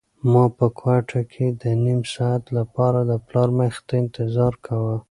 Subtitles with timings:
[0.31, 4.95] ما په کوټه کې د نيم ساعت لپاره د پلار مخې ته انتظار کاوه.